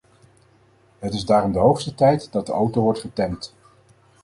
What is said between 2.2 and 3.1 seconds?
dat de auto wordt